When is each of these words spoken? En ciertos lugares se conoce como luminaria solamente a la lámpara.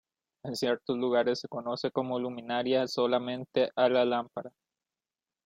En 0.43 0.55
ciertos 0.55 0.97
lugares 0.97 1.41
se 1.41 1.47
conoce 1.47 1.91
como 1.91 2.17
luminaria 2.17 2.87
solamente 2.87 3.69
a 3.75 3.87
la 3.87 4.03
lámpara. 4.03 4.51